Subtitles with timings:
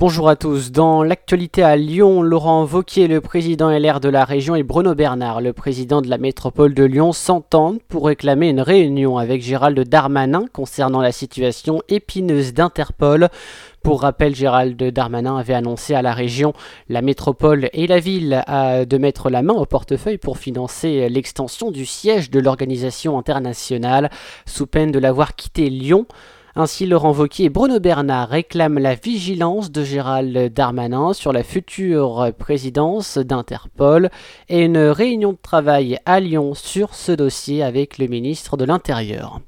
[0.00, 0.72] Bonjour à tous.
[0.72, 5.42] Dans l'actualité à Lyon, Laurent Vauquier, le président LR de la région, et Bruno Bernard,
[5.42, 10.46] le président de la métropole de Lyon, s'entendent pour réclamer une réunion avec Gérald Darmanin
[10.54, 13.28] concernant la situation épineuse d'Interpol.
[13.82, 16.54] Pour rappel, Gérald Darmanin avait annoncé à la région,
[16.88, 21.84] la métropole et la ville de mettre la main au portefeuille pour financer l'extension du
[21.84, 24.08] siège de l'organisation internationale,
[24.46, 26.06] sous peine de l'avoir quitté Lyon.
[26.60, 32.32] Ainsi, Laurent Wauquiez et Bruno Bernard réclament la vigilance de Gérald Darmanin sur la future
[32.38, 34.10] présidence d'Interpol
[34.50, 39.40] et une réunion de travail à Lyon sur ce dossier avec le ministre de l'Intérieur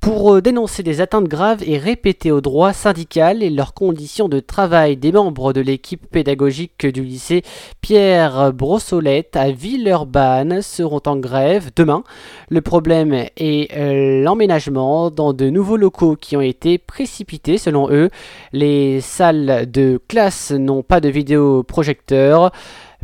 [0.00, 4.40] pour euh, dénoncer des atteintes graves et répétées aux droits syndical et leurs conditions de
[4.40, 7.42] travail des membres de l'équipe pédagogique du lycée
[7.82, 12.02] Pierre Brossolette à Villeurbanne seront en grève demain.
[12.48, 18.08] Le problème est euh, l'emménagement dans de nouveaux locaux qui ont été précipités selon eux.
[18.52, 22.52] Les salles de classe n'ont pas de vidéoprojecteur.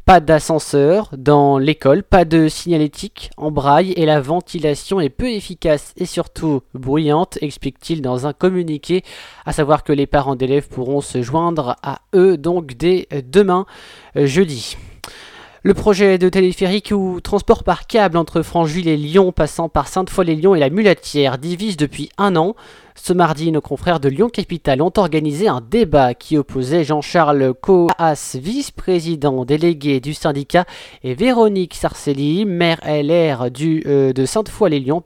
[0.06, 5.94] Pas d'ascenseur dans l'école, pas de signalétique en braille et la ventilation est peu efficace
[5.96, 9.02] et surtout bruyante, explique-t-il dans un communiqué,
[9.46, 13.66] à savoir que les parents d'élèves pourront se joindre à eux donc dès demain
[14.16, 14.76] euh, jeudi.
[15.64, 20.54] Le projet de téléphérique ou transport par câble entre Francheville et Lyon, passant par Sainte-Foy-les-Lyons
[20.54, 22.54] et la Mulatière, divise depuis un an.
[22.98, 28.36] Ce mardi, nos confrères de Lyon Capital ont organisé un débat qui opposait Jean-Charles Coas,
[28.40, 30.64] vice-président délégué du syndicat,
[31.04, 35.02] et Véronique Sarcelli, maire LR du, euh, de Sainte-Foy-les-Lyons.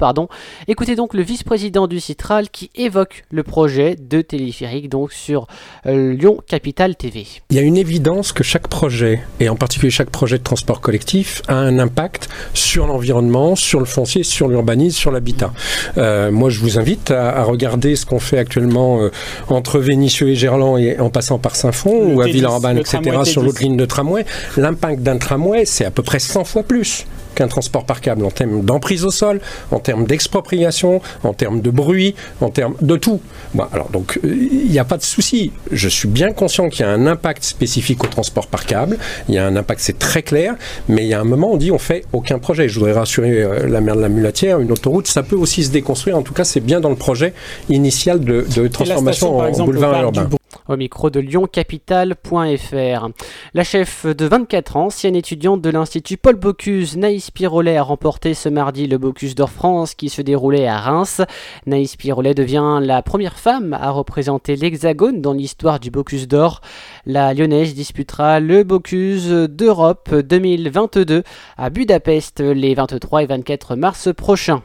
[0.69, 5.47] Écoutez donc le vice-président du Citral qui évoque le projet de téléphérique donc sur
[5.87, 7.27] euh, Lyon Capital TV.
[7.51, 10.81] Il y a une évidence que chaque projet, et en particulier chaque projet de transport
[10.81, 15.53] collectif, a un impact sur l'environnement, sur le foncier, sur l'urbanisme, sur l'habitat.
[15.99, 19.11] Euh, moi, je vous invite à regarder ce qu'on fait actuellement euh,
[19.49, 23.63] entre Vénissieux et Gerland et en passant par Saint-Fond ou à Villeurbanne, etc., sur l'autre
[23.63, 24.25] ligne de tramway,
[24.57, 28.31] l'impact d'un tramway, c'est à peu près 100 fois plus qu'un transport par câble en
[28.31, 33.21] termes d'emprise au sol, en termes d'expropriation, en termes de bruit, en termes de tout.
[33.55, 35.53] Bon, alors donc euh, il n'y a pas de souci.
[35.71, 38.99] Je suis bien conscient qu'il y a un impact spécifique au transport par câble.
[39.29, 40.55] Il y a un impact, c'est très clair.
[40.89, 42.69] Mais il y a un moment, on dit on fait aucun projet.
[42.69, 45.71] Je voudrais rassurer euh, la maire de la Mulatière, une autoroute, ça peut aussi se
[45.71, 46.17] déconstruire.
[46.17, 47.33] En tout cas, c'est bien dans le projet
[47.69, 50.29] initial de, transformation en boulevard urbain
[50.71, 53.09] au micro de lyoncapital.fr.
[53.55, 58.35] La chef de 24 ans, ancienne étudiante de l'Institut Paul Bocuse, Naïs Pirolet, a remporté
[58.35, 61.23] ce mardi le Bocuse d'Or France qui se déroulait à Reims.
[61.67, 66.61] Naïs Pirolet devient la première femme à représenter l'Hexagone dans l'histoire du Bocuse d'Or.
[67.07, 71.23] La Lyonnaise disputera le Bocuse d'Europe 2022
[71.57, 74.63] à Budapest les 23 et 24 mars prochains.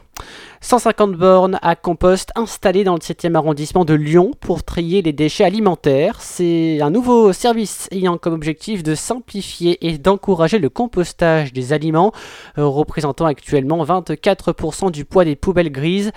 [0.60, 5.44] 150 bornes à compost installées dans le 7e arrondissement de Lyon pour trier les déchets
[5.44, 6.16] alimentaires.
[6.20, 12.12] C'est un nouveau service ayant comme objectif de simplifier et d'encourager le compostage des aliments,
[12.56, 16.10] représentant actuellement 24% du poids des poubelles grises.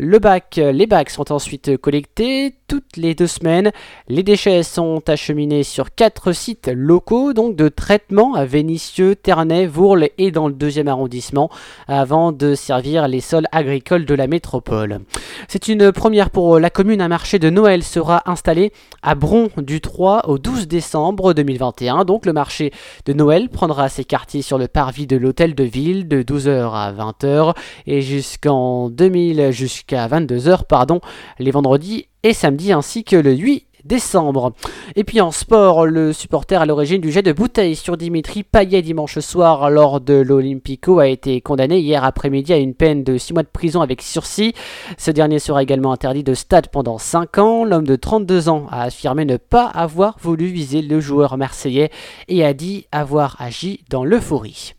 [0.00, 3.72] Les bacs sont ensuite collectés toutes les deux semaines.
[4.08, 10.10] Les déchets sont acheminés sur quatre sites locaux, donc de traitement à Vénissieux, Ternay, Vourles
[10.18, 11.50] et dans le deuxième arrondissement,
[11.88, 15.00] avant de servir les sols agricoles de la métropole.
[15.48, 17.00] C'est une première pour la commune.
[17.00, 18.72] Un marché de Noël sera installé
[19.02, 22.04] à Bron du 3 au 12 décembre 2021.
[22.04, 22.72] Donc le marché
[23.06, 26.92] de Noël prendra ses quartiers sur le parvis de l'hôtel de ville de 12h à
[26.92, 27.56] 20h
[27.86, 29.50] et jusqu'en 2000
[29.88, 31.00] jusqu'à 22h pardon
[31.38, 34.52] les vendredis et samedi ainsi que le 8 décembre.
[34.96, 38.82] Et puis en sport, le supporter à l'origine du jet de bouteille sur Dimitri Payet
[38.82, 43.32] dimanche soir lors de l'Olympico a été condamné hier après-midi à une peine de 6
[43.32, 44.52] mois de prison avec sursis.
[44.98, 47.64] Ce dernier sera également interdit de stade pendant 5 ans.
[47.64, 51.90] L'homme de 32 ans a affirmé ne pas avoir voulu viser le joueur marseillais
[52.26, 54.74] et a dit avoir agi dans l'euphorie.